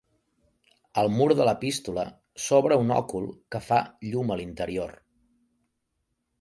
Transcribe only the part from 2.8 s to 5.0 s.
un òcul que fa llum a l'interior.